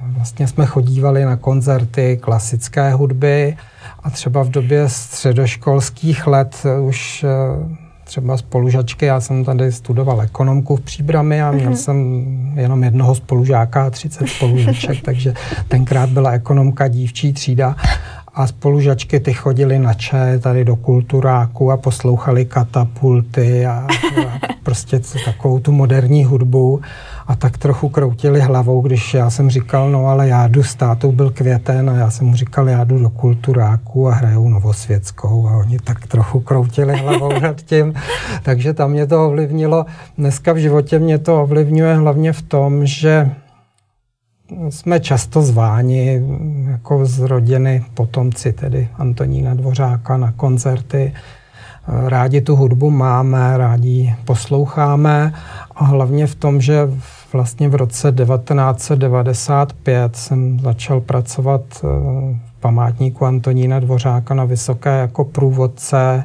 [0.00, 3.56] vlastně jsme chodívali na koncerty klasické hudby
[4.02, 7.83] a třeba v době středoškolských let už eh,
[8.14, 11.74] třeba spolužačky, já jsem tady studoval ekonomku v Příbrami a měl mm-hmm.
[11.74, 15.34] jsem jenom jednoho spolužáka a 30 spolužaček, takže
[15.68, 17.76] tenkrát byla ekonomka dívčí třída
[18.34, 25.00] a spolužačky ty chodili na če tady do kulturáku a poslouchali katapulty a, a prostě
[25.24, 26.80] takovou tu moderní hudbu
[27.26, 31.12] a tak trochu kroutili hlavou, když já jsem říkal, no ale já jdu s tátou,
[31.12, 35.56] byl květen a já jsem mu říkal, já jdu do kulturáku a hrajou novosvětskou a
[35.56, 37.94] oni tak trochu kroutili hlavou nad tím,
[38.42, 39.86] takže tam mě to ovlivnilo.
[40.18, 43.30] Dneska v životě mě to ovlivňuje hlavně v tom, že
[44.68, 46.22] jsme často zváni
[46.70, 51.12] jako z rodiny potomci, tedy Antonína Dvořáka na koncerty.
[51.86, 55.34] Rádi tu hudbu máme, rádi posloucháme
[55.76, 56.88] a hlavně v tom, že
[57.32, 61.80] vlastně v roce 1995 jsem začal pracovat eh,
[62.58, 66.24] v památníku Antonína Dvořáka na Vysoké jako průvodce,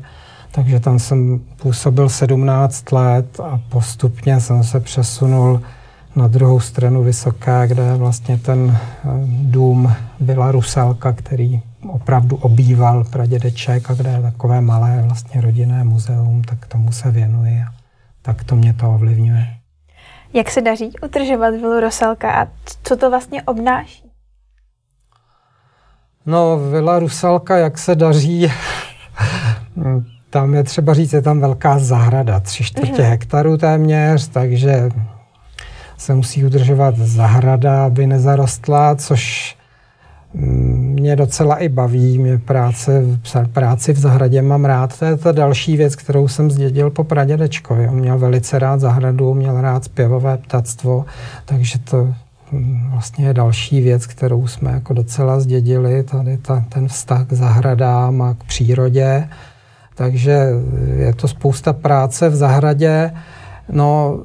[0.51, 5.61] takže tam jsem působil 17 let a postupně jsem se přesunul
[6.15, 9.07] na druhou stranu Vysoká, kde je vlastně ten eh,
[9.41, 16.41] dům byla Rusalka, který opravdu obýval pradědeček a kde je takové malé vlastně rodinné muzeum,
[16.41, 17.63] tak tomu se věnuji.
[18.21, 19.47] Tak to mě to ovlivňuje.
[20.33, 22.47] Jak se daří utržovat vilu Rusalka a
[22.83, 24.11] co to vlastně obnáší?
[26.25, 28.51] No, Vila Rusalka, jak se daří,
[30.29, 33.09] tam je třeba říct, je tam velká zahrada, tři čtvrtě mm-hmm.
[33.09, 34.89] hektarů téměř, takže
[35.97, 39.55] se musí udržovat zahrada, aby nezarostla, což
[40.33, 43.03] mm, mě docela i baví, mě práce,
[43.53, 44.99] práci v zahradě mám rád.
[44.99, 47.87] To je ta další věc, kterou jsem zdědil po pradědečkovi.
[47.87, 51.05] On měl velice rád zahradu, měl rád zpěvové ptactvo,
[51.45, 52.13] takže to
[52.51, 57.33] mm, vlastně je další věc, kterou jsme jako docela zdědili, tady ta, ten vztah k
[57.33, 59.29] zahradám a k přírodě.
[59.95, 60.47] Takže
[60.95, 63.11] je to spousta práce v zahradě.
[63.71, 64.19] No,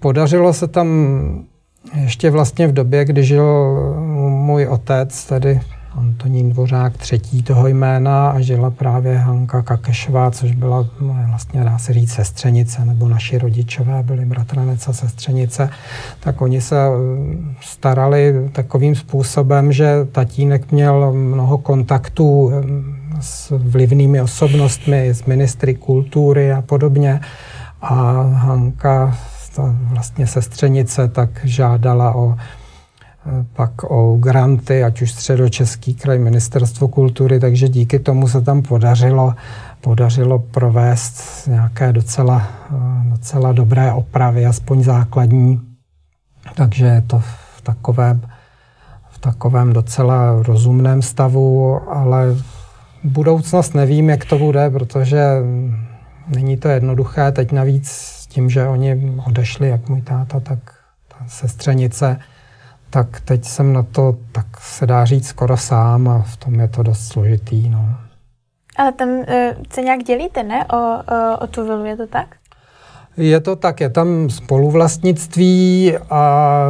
[0.00, 0.88] Podařilo se tam
[1.94, 3.44] ještě vlastně v době, kdy žil
[4.28, 5.60] můj otec, tedy
[5.98, 11.78] Antonín Dvořák třetí toho jména a žila právě Hanka Kakešová, což byla no, vlastně dá
[11.78, 15.70] se říct sestřenice, nebo naši rodičové byli bratranec a sestřenice,
[16.20, 16.76] tak oni se
[17.60, 22.52] starali takovým způsobem, že tatínek měl mnoho kontaktů
[23.20, 27.20] s vlivnými osobnostmi, s ministry kultury a podobně.
[27.80, 29.18] A Hanka
[29.56, 32.36] ta vlastně sestřenice tak žádala o
[33.52, 39.34] pak o granty, ať už středočeský kraj, ministerstvo kultury, takže díky tomu se tam podařilo,
[39.80, 42.48] podařilo provést nějaké docela,
[43.04, 45.60] docela dobré opravy, aspoň základní.
[46.54, 47.18] Takže je to
[47.56, 48.20] v takovém,
[49.10, 52.36] v takovém docela rozumném stavu, ale
[53.04, 55.22] budoucnost nevím, jak to bude, protože
[56.28, 57.32] není to jednoduché.
[57.32, 60.58] Teď navíc tím, že oni odešli, jak můj táta, tak
[61.08, 62.20] ta sestřenice,
[62.90, 66.68] tak teď jsem na to, tak se dá říct, skoro sám a v tom je
[66.68, 67.68] to dost složitý.
[67.68, 67.96] No.
[68.76, 69.24] Ale tam uh,
[69.70, 70.64] se nějak dělíte, ne?
[70.64, 72.36] O, o, o tu vilu, je to tak?
[73.16, 76.64] Je to tak, je tam spoluvlastnictví a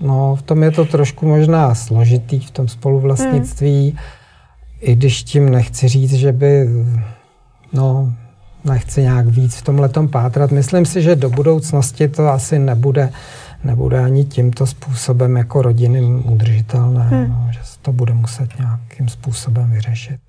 [0.00, 3.98] no, v tom je to trošku možná složitý, v tom spoluvlastnictví, hmm.
[4.80, 6.68] i když tím nechci říct, že by,
[7.72, 8.12] no,
[8.64, 10.50] nechci nějak víc v tomhle pátrat.
[10.50, 13.12] Myslím si, že do budoucnosti to asi nebude,
[13.64, 17.28] nebude ani tímto způsobem jako rodiny udržitelné, hmm.
[17.28, 20.20] no, že se to bude muset nějakým způsobem vyřešit.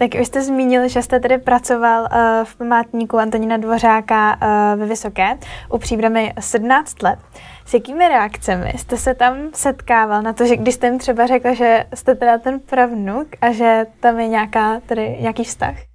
[0.00, 4.86] Tak vy jste zmínil, že jste tedy pracoval uh, v památníku Antonína Dvořáka uh, ve
[4.86, 5.38] Vysoké
[5.72, 7.18] u příbramy 17 let.
[7.66, 11.54] S jakými reakcemi jste se tam setkával na to, že když jste jim třeba řekl,
[11.54, 15.89] že jste teda ten pravnuk a že tam je nějaká, tedy nějaký vztah?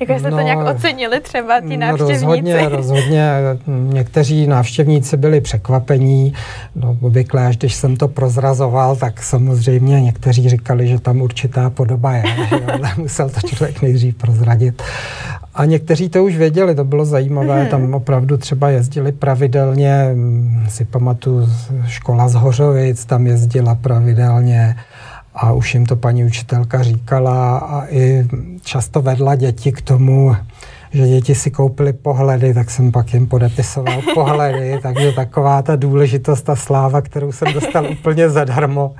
[0.00, 2.24] Jako jste no, to nějak ocenili třeba ti no, návštěvníci?
[2.24, 3.30] Rozhodně, rozhodně.
[3.66, 6.32] Někteří návštěvníci byli překvapení.
[6.74, 12.12] No, obvykle, až když jsem to prozrazoval, tak samozřejmě někteří říkali, že tam určitá podoba
[12.12, 12.22] je,
[12.72, 14.82] ale musel to člověk nejdřív prozradit.
[15.54, 17.70] A někteří to už věděli, to bylo zajímavé, mm-hmm.
[17.70, 20.14] tam opravdu třeba jezdili pravidelně,
[20.68, 21.48] si pamatuju,
[21.86, 24.76] škola z Hořovic, tam jezdila pravidelně
[25.36, 28.28] a už jim to paní učitelka říkala a i
[28.62, 30.36] často vedla děti k tomu,
[30.92, 36.42] že děti si koupili pohledy, tak jsem pak jim podepisoval pohledy, takže taková ta důležitost,
[36.42, 38.94] ta sláva, kterou jsem dostal úplně zadarmo,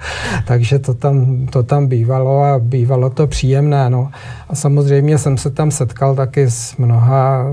[0.46, 3.90] takže to tam, to tam bývalo a bývalo to příjemné.
[3.90, 4.10] No.
[4.48, 7.44] A samozřejmě jsem se tam setkal taky s mnoha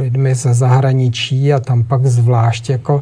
[0.00, 3.00] lidmi ze zahraničí a tam pak zvlášť jako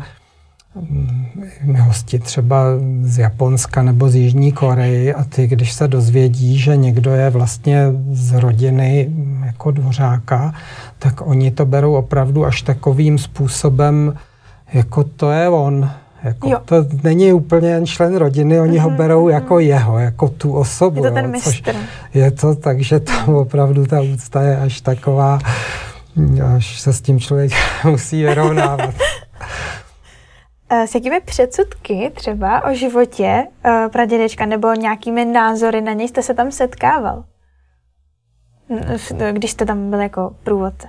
[1.78, 2.64] hosti třeba
[3.02, 7.86] z Japonska nebo z Jižní Koreji a ty, když se dozvědí, že někdo je vlastně
[8.10, 9.10] z rodiny
[9.46, 10.54] jako dvořáka,
[10.98, 14.14] tak oni to berou opravdu až takovým způsobem,
[14.72, 15.90] jako to je on.
[16.22, 18.82] Jako to není úplně jen člen rodiny, oni mm-hmm.
[18.82, 19.34] ho mhm, berou mm-hmm.
[19.34, 21.04] jako jeho, jako tu osobu.
[21.04, 21.74] Je to ten mistr.
[22.14, 25.38] Je to tak, že tam opravdu ta úcta je až taková,
[26.56, 27.52] až se s tím člověk
[27.84, 28.94] musí vyrovnávat.
[30.70, 36.34] S jakými předsudky třeba o životě uh, pradědečka nebo nějakými názory na něj jste se
[36.34, 37.24] tam setkával?
[39.32, 40.88] Když jste tam byl jako průvodce.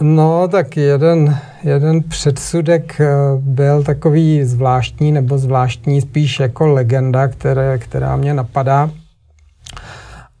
[0.00, 3.06] No, tak jeden, jeden předsudek eh,
[3.38, 8.90] byl takový zvláštní, nebo zvláštní spíš jako legenda, které, která mě napadá.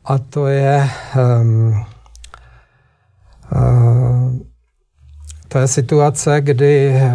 [0.04, 1.84] A to je um,
[3.52, 4.03] uh,
[5.54, 7.12] to je situace, kdy eh,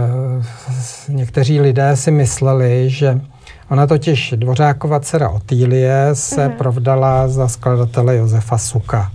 [1.09, 3.21] někteří lidé si mysleli, že
[3.69, 6.57] ona totiž Dvořákova dcera Otýlie se mm-hmm.
[6.57, 9.11] provdala za skladatele Josefa Suka.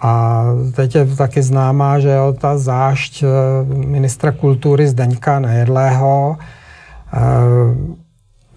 [0.00, 0.44] A
[0.74, 3.28] teď je taky známá, že jo, ta zášť eh,
[3.74, 7.18] ministra kultury Zdeňka Nejedlého eh,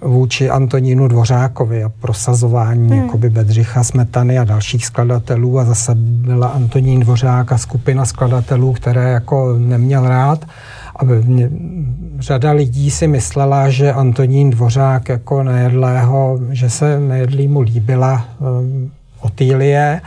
[0.01, 3.01] vůči Antonínu Dvořákovi a prosazování hmm.
[3.01, 9.11] jakoby Bedřicha Smetany a dalších skladatelů a zase byla Antonín Dvořák a skupina skladatelů, které
[9.11, 10.45] jako neměl rád.
[10.95, 11.49] A mě,
[12.19, 20.01] řada lidí si myslela, že Antonín Dvořák jako nejedlého, že se nejedlýmu líbila um, Otýlie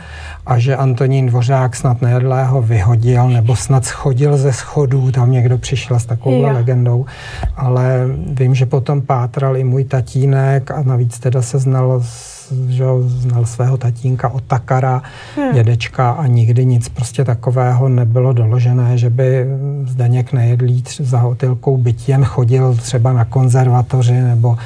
[0.45, 5.99] a že Antonín Dvořák snad nejedlého vyhodil nebo snad schodil ze schodů, tam někdo přišel
[5.99, 7.05] s takovou legendou,
[7.55, 12.03] ale vím, že potom pátral i můj tatínek a navíc teda se znal
[12.67, 15.01] že znal svého tatínka Otakara,
[15.35, 15.53] hmm.
[15.53, 19.45] dědečka a nikdy nic prostě takového nebylo doložené, že by
[19.85, 24.57] Zdeněk nejedlý za hotelkou jen chodil třeba na konzervatoři nebo,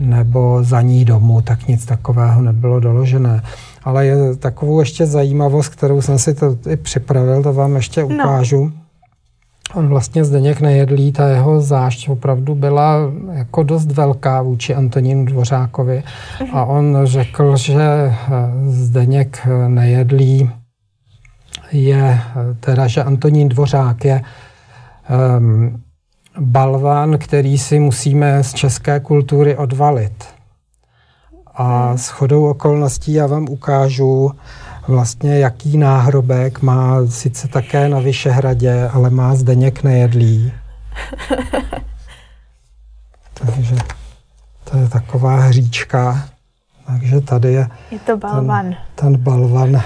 [0.00, 3.42] nebo za ní domů, tak nic takového nebylo doložené
[3.88, 8.06] ale je takovou ještě zajímavost, kterou jsem si to i připravil, to vám ještě no.
[8.06, 8.64] ukážu.
[8.64, 8.72] No.
[9.74, 12.96] On vlastně Zdeněk Nejedlý, ta jeho zášť opravdu byla
[13.32, 16.02] jako dost velká vůči Antonínu Dvořákovi
[16.38, 16.48] uh-huh.
[16.52, 18.16] a on řekl, že eh,
[18.66, 20.50] Zdeněk Nejedlý
[21.72, 22.20] je,
[22.60, 24.22] teda, že Antonín Dvořák je
[25.38, 25.82] um,
[26.40, 30.37] balván, který si musíme z české kultury odvalit.
[31.58, 34.32] A s chodou okolností já vám ukážu
[34.88, 40.52] vlastně, jaký náhrobek má sice také na Vyšehradě, ale má Zdeněk Nejedlý.
[43.34, 43.76] Takže
[44.64, 46.28] to je taková hříčka.
[46.86, 48.64] Takže tady je, je to balvan.
[48.64, 49.82] Ten, ten balvan,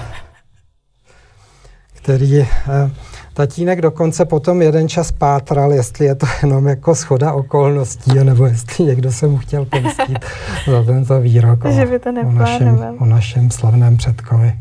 [1.93, 2.47] který eh,
[3.33, 8.83] Tatínek dokonce potom jeden čas pátral, jestli je to jenom jako schoda okolností, nebo jestli
[8.83, 10.19] někdo se mu chtěl pomstit
[10.71, 14.53] za tento výrok o, že by to o, našem, o našem slavném předkovi.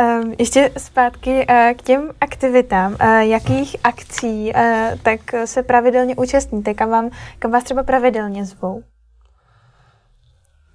[0.00, 2.92] Um, ještě zpátky uh, k těm aktivitám.
[2.92, 4.62] Uh, jakých akcí uh,
[5.02, 6.74] tak se pravidelně účastníte?
[6.74, 8.82] Kam, vám, kam vás třeba pravidelně zvou?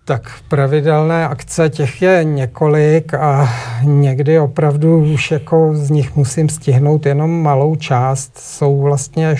[0.07, 3.49] Tak pravidelné akce těch je několik a
[3.83, 8.37] někdy opravdu už jako z nich musím stihnout jenom malou část.
[8.37, 9.35] Jsou vlastně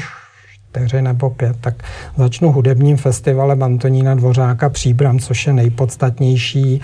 [0.54, 1.76] čtyři nebo pět, tak
[2.18, 6.82] začnu hudebním festivalem Antonína Dvořáka Příbram, což je nejpodstatnější,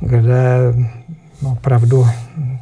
[0.00, 0.58] kde
[1.52, 2.06] opravdu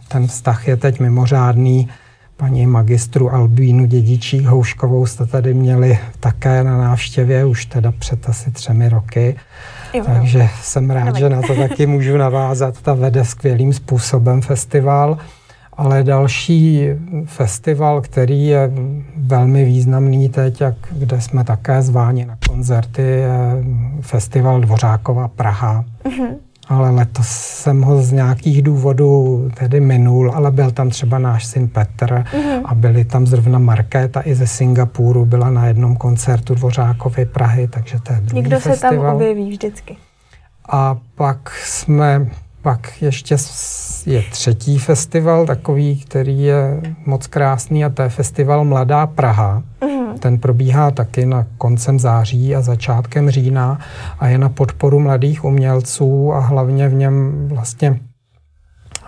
[0.09, 1.89] ten vztah je teď mimořádný.
[2.37, 8.51] Paní magistru Albínu Dědičík Houškovou jste tady měli také na návštěvě, už teda před asi
[8.51, 9.37] třemi roky.
[9.95, 12.82] Jo, Takže jsem rád, že na to taky můžu navázat.
[12.82, 15.18] Ta vede skvělým způsobem festival.
[15.76, 16.88] Ale další
[17.24, 18.72] festival, který je
[19.16, 23.64] velmi významný teď, jak, kde jsme také zváni na koncerty, je
[24.01, 25.84] festival Dvořákova Praha.
[26.05, 26.34] Mm-hmm
[26.69, 31.69] ale letos jsem ho z nějakých důvodů tedy minul, ale byl tam třeba náš syn
[31.69, 32.62] Petr mm-hmm.
[32.65, 37.99] a byli tam zrovna Markéta i ze Singapuru, byla na jednom koncertu Dvořákovy Prahy, takže
[38.01, 38.93] to je druhý Někdo festival.
[38.93, 39.97] se tam objeví vždycky.
[40.69, 42.27] A pak jsme,
[42.65, 43.37] pak ještě
[44.07, 49.62] je třetí festival, takový, který je moc krásný a to je festival Mladá Praha.
[49.81, 53.79] Mm-hmm ten probíhá taky na koncem září a začátkem října
[54.19, 58.01] a je na podporu mladých umělců a hlavně v něm vlastně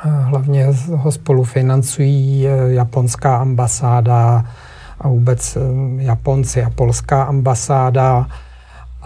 [0.04, 4.44] eh, hlavně ho spolufinancují eh, japonská ambasáda
[5.00, 5.60] a vůbec eh,
[6.02, 8.26] Japonci a polská ambasáda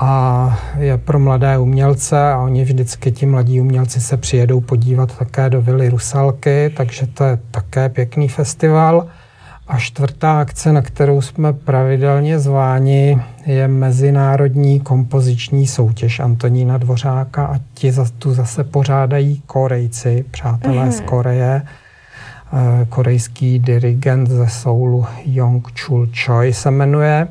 [0.01, 5.51] a je pro mladé umělce a oni vždycky ti mladí umělci se přijedou podívat také
[5.51, 9.07] do Vily Rusalky, takže to je také pěkný festival.
[9.69, 17.59] A čtvrtá akce, na kterou jsme pravidelně zváni, je Mezinárodní kompoziční soutěž Antonína Dvořáka a
[17.75, 20.91] ti za, tu zase pořádají Korejci, přátelé mm-hmm.
[20.91, 21.63] z Koreje.
[21.63, 27.29] E, korejský dirigent ze Soulu Yong Chul Choi se jmenuje.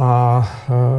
[0.00, 0.48] A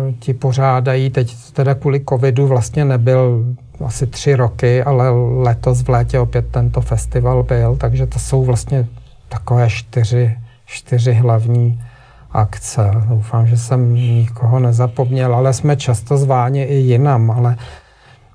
[0.10, 3.46] e, ti pořádají, teď teda kvůli covidu vlastně nebyl
[3.86, 5.10] asi tři roky, ale
[5.42, 8.88] letos v létě opět tento festival byl, takže to jsou vlastně
[9.30, 10.38] takové čtyři
[10.72, 11.84] čtyři hlavní
[12.32, 12.92] akce.
[13.10, 17.58] Doufám, že jsem nikoho nezapomněl, ale jsme často zváni i jinam, ale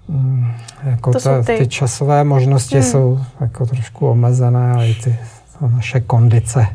[0.08, 0.52] mm,
[0.84, 1.56] jako to ta, ty.
[1.58, 2.84] ty časové možnosti hmm.
[2.84, 5.16] jsou jako trošku omezené a i ty
[5.74, 6.66] naše kondice.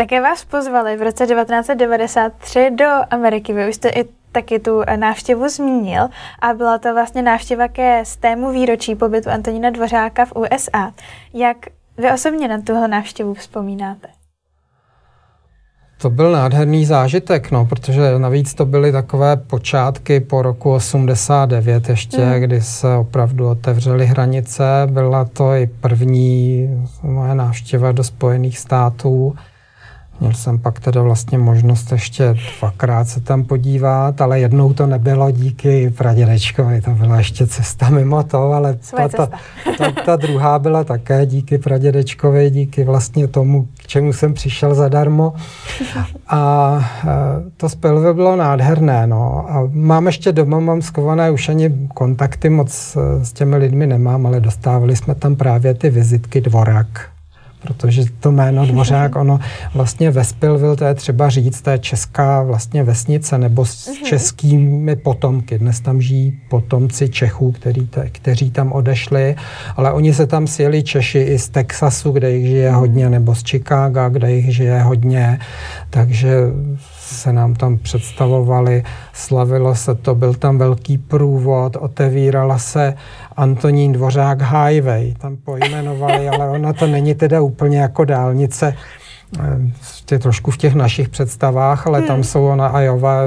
[0.00, 3.52] Také vás pozvali v roce 1993 do Ameriky.
[3.52, 6.08] Vy už jste i taky tu návštěvu zmínil
[6.42, 10.92] a byla to vlastně návštěva ke stému výročí pobytu Antonína Dvořáka v USA.
[11.34, 11.56] Jak
[11.98, 14.08] vy osobně na tuhle návštěvu vzpomínáte?
[16.02, 22.24] To byl nádherný zážitek, no, protože navíc to byly takové počátky po roku 89 ještě,
[22.24, 22.40] mm.
[22.40, 24.64] kdy se opravdu otevřely hranice.
[24.86, 26.68] Byla to i první
[27.02, 29.36] moje návštěva do Spojených států.
[30.20, 35.30] Měl jsem pak teda vlastně možnost ještě dvakrát se tam podívat, ale jednou to nebylo
[35.30, 39.28] díky pradědečkovi, to byla ještě cesta mimo to, ale ta, ta,
[39.78, 45.34] ta, ta druhá byla také díky pradědečkovi, díky vlastně tomu, k čemu jsem přišel zadarmo.
[46.28, 47.06] A e,
[47.56, 49.06] to spelve bylo nádherné.
[49.06, 49.46] No.
[49.50, 54.40] A mám ještě doma, mám skované, už ani kontakty moc s těmi lidmi nemám, ale
[54.40, 57.10] dostávali jsme tam právě ty vizitky Dvorak
[57.62, 59.40] protože to jméno Dvořák, ono
[59.74, 63.96] vlastně Vespilvil, to je třeba říct, to je česká vlastně vesnice, nebo s mhm.
[64.04, 65.58] českými potomky.
[65.58, 69.36] Dnes tam žijí potomci Čechů, který te, kteří tam odešli,
[69.76, 73.42] ale oni se tam sjeli Češi i z Texasu, kde jich žije hodně, nebo z
[73.42, 75.38] Chicaga, kde jich žije hodně,
[75.90, 76.36] takže
[77.14, 78.82] se nám tam představovali,
[79.12, 82.94] slavilo se to, byl tam velký průvod, otevírala se
[83.36, 88.74] Antonín Dvořák Highway, tam pojmenovali, ale ona to není teda úplně jako dálnice,
[90.10, 92.08] je trošku v těch našich představách, ale hmm.
[92.08, 93.22] tam jsou ona Ajova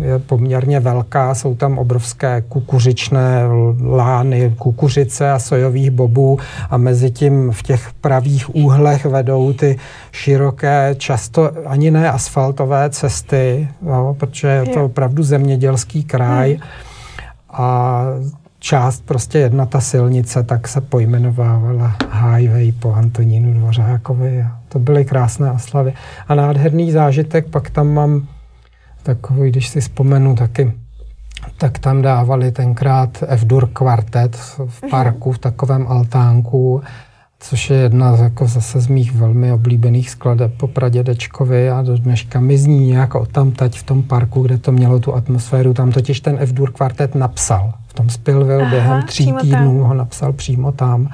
[0.00, 3.42] je poměrně velká, jsou tam obrovské kukuřičné
[3.90, 6.38] lány, kukuřice a sojových bobů
[6.70, 9.78] a mezi tím v těch pravých úhlech vedou ty
[10.12, 16.50] široké, často ani ne asfaltové cesty, jo, protože je to opravdu zemědělský kraj.
[16.52, 16.62] Hmm.
[17.52, 18.04] A
[18.62, 24.42] část, prostě jedna ta silnice, tak se pojmenovávala Highway po Antonínu Dvořákovi.
[24.42, 25.92] A to byly krásné oslavy.
[26.28, 28.26] A nádherný zážitek, pak tam mám
[29.02, 30.72] takový, když si vzpomenu taky,
[31.58, 34.90] tak tam dávali tenkrát F-dur kvartet v mhm.
[34.90, 36.82] parku, v takovém altánku,
[37.40, 41.98] což je jedna z, jako zase z mých velmi oblíbených skladeb po pradědečkovi a do
[41.98, 45.74] dneška mi zní nějak o tam teď v tom parku, kde to mělo tu atmosféru.
[45.74, 49.88] Tam totiž ten F-dur kvartet napsal v tom Spillville během tří týdnů tam.
[49.88, 51.08] ho napsal přímo tam.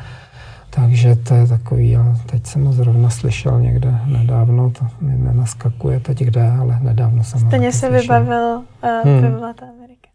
[0.71, 6.01] Takže to je takový, a teď jsem ho zrovna slyšel někde nedávno, to mi nenaskakuje
[6.01, 8.01] teď kde, ale nedávno jsem Stejně se slyšel.
[8.01, 8.63] vybavil uh,
[9.05, 9.35] hmm.
[9.45, 10.09] Amerika.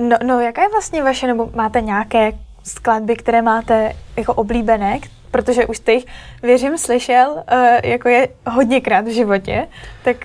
[0.00, 4.98] No, no, jaká je vlastně vaše, nebo máte nějaké skladby, které máte jako oblíbené,
[5.30, 6.06] protože už jste jich,
[6.42, 9.66] věřím, slyšel, uh, jako je hodněkrát v životě,
[10.04, 10.16] tak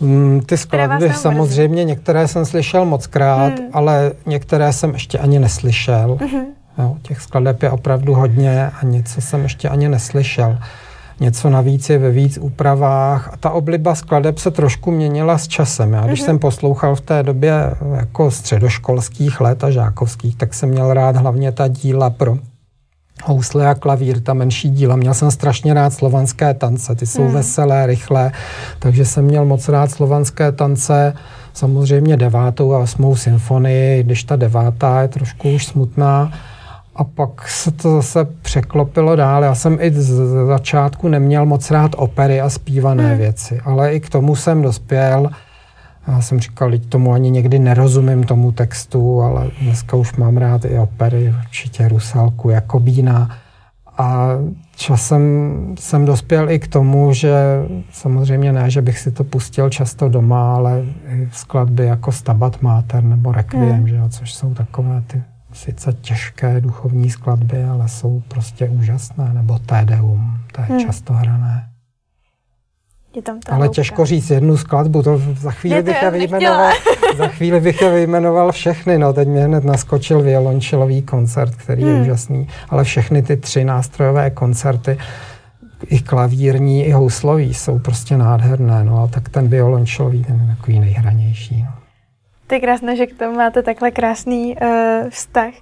[0.00, 3.68] Mm, ty skladby samozřejmě, některé jsem slyšel moc krát, hmm.
[3.72, 6.18] ale některé jsem ještě ani neslyšel.
[6.20, 6.46] Hmm.
[6.78, 10.58] Jo, těch skladeb je opravdu hodně a něco jsem ještě ani neslyšel.
[11.20, 15.92] Něco navíc je ve víc úpravách a ta obliba skladeb se trošku měnila s časem.
[15.92, 16.24] Já když mm-hmm.
[16.24, 17.52] jsem poslouchal v té době
[17.96, 22.38] jako středoškolských let a žákovských, tak jsem měl rád hlavně ta díla pro
[23.26, 24.96] housle a klavír, ta menší díla.
[24.96, 27.32] Měl jsem strašně rád slovanské tance, ty jsou hmm.
[27.32, 28.32] veselé, rychlé,
[28.78, 31.14] takže jsem měl moc rád slovanské tance,
[31.52, 36.32] samozřejmě devátou a osmou symfonii, když ta devátá je trošku už smutná.
[36.98, 39.44] A pak se to zase překlopilo dál.
[39.44, 43.18] Já jsem i z začátku neměl moc rád opery a zpívané hmm.
[43.18, 45.30] věci, ale i k tomu jsem dospěl.
[46.08, 50.64] Já jsem říkal, že tomu ani někdy nerozumím tomu textu, ale dneska už mám rád
[50.64, 53.30] i opery, určitě Rusalku, Jakobína.
[53.98, 54.28] A
[54.76, 55.22] časem
[55.78, 57.34] jsem dospěl i k tomu, že
[57.92, 63.04] samozřejmě ne, že bych si to pustil často doma, ale i skladby jako Stabat Mater
[63.04, 63.88] nebo Requiem, hmm.
[63.88, 69.58] že jo, což jsou takové ty sice těžké duchovní skladby, ale jsou prostě úžasné, nebo
[69.58, 70.80] Tedeum, to je hmm.
[70.80, 71.66] často hrané.
[73.16, 73.74] Je tam ta Ale hloubka.
[73.74, 76.72] těžko říct jednu skladbu, to za chvíli, bych je vyjmenoval,
[77.16, 78.98] za chvíli bych je vyjmenoval všechny.
[78.98, 81.94] No, teď mě hned naskočil violončelový koncert, který hmm.
[81.94, 84.98] je úžasný, ale všechny ty tři nástrojové koncerty,
[85.86, 88.84] i klavírní, i houslový, jsou prostě nádherné.
[88.84, 91.62] No, a tak ten violončelový, ten je takový nejhranější.
[91.62, 91.72] No.
[92.46, 95.52] To je krásné, že k tomu máte takhle krásný uh, vztah.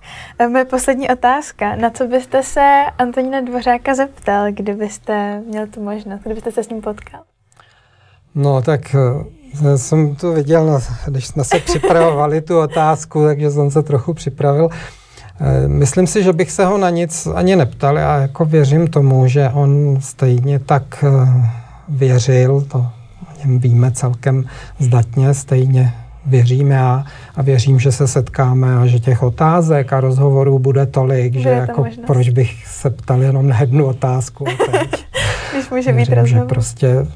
[0.41, 1.77] Uh, moje poslední otázka.
[1.77, 6.81] Na co byste se Antonína Dvořáka zeptal, kdybyste měl tu možnost, kdybyste se s ním
[6.81, 7.21] potkal?
[8.35, 8.97] No tak
[9.65, 14.69] eh, jsem to viděl, když jsme se připravovali tu otázku, takže jsem se trochu připravil.
[15.41, 17.97] Eh, myslím si, že bych se ho na nic ani neptal.
[17.99, 21.51] Já jako věřím tomu, že on stejně tak eh,
[21.89, 24.45] věřil, to o něm víme celkem
[24.79, 25.95] zdatně, stejně
[26.27, 27.05] věřím já
[27.37, 31.49] a věřím, že se setkáme a že těch otázek a rozhovorů bude tolik, bude že
[31.49, 32.07] jako možnost.
[32.07, 34.45] proč bych se ptal jenom na jednu otázku.
[35.53, 36.27] Když může být rozhovor.
[36.27, 37.07] že prostě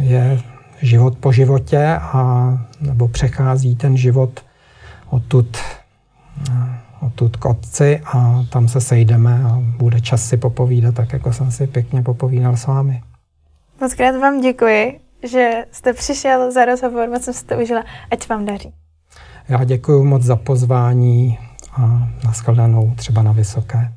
[0.00, 0.40] je
[0.82, 4.44] život po životě a nebo přechází ten život
[5.08, 5.58] odtud,
[7.00, 11.50] odtud k otci a tam se sejdeme a bude čas si popovídat, tak jako jsem
[11.50, 13.02] si pěkně popovídal s vámi.
[13.80, 18.28] Moc krát vám děkuji, že jste přišel za rozhovor, moc jsem si to užila, ať
[18.28, 18.72] vám daří.
[19.48, 21.38] Já děkuji moc za pozvání
[21.72, 23.92] a nashledanou třeba na Vysoké.